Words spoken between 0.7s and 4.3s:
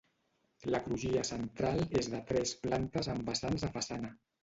La crugia central és de tres plantes amb vessants a façana.